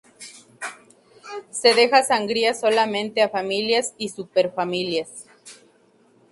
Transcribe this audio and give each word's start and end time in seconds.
Se 1.51 1.75
deja 1.75 2.01
sangría 2.01 2.55
solamente 2.55 3.21
a 3.21 3.29
"familias" 3.29 3.93
y 3.99 4.09
"superfamilias". 4.09 5.27